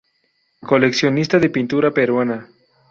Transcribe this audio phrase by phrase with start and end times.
[0.69, 2.47] Coleccionista de pintura peruana.